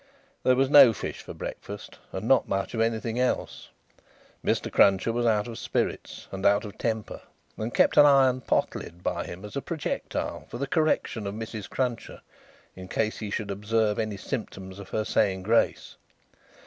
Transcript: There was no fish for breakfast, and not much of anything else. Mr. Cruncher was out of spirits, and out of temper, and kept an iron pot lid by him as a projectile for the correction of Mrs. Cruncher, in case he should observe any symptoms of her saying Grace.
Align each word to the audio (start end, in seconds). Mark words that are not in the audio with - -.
There 0.41 0.55
was 0.55 0.67
no 0.71 0.93
fish 0.93 1.21
for 1.21 1.35
breakfast, 1.35 1.99
and 2.11 2.27
not 2.27 2.47
much 2.49 2.73
of 2.73 2.81
anything 2.81 3.19
else. 3.19 3.69
Mr. 4.43 4.71
Cruncher 4.71 5.11
was 5.13 5.27
out 5.27 5.47
of 5.47 5.59
spirits, 5.59 6.27
and 6.31 6.43
out 6.43 6.65
of 6.65 6.79
temper, 6.79 7.21
and 7.55 7.71
kept 7.71 7.97
an 7.97 8.07
iron 8.07 8.41
pot 8.41 8.73
lid 8.73 9.03
by 9.03 9.25
him 9.27 9.45
as 9.45 9.55
a 9.55 9.61
projectile 9.61 10.47
for 10.49 10.57
the 10.57 10.65
correction 10.65 11.27
of 11.27 11.35
Mrs. 11.35 11.69
Cruncher, 11.69 12.21
in 12.75 12.87
case 12.87 13.19
he 13.19 13.29
should 13.29 13.51
observe 13.51 13.99
any 13.99 14.17
symptoms 14.17 14.79
of 14.79 14.89
her 14.89 15.05
saying 15.05 15.43
Grace. 15.43 15.97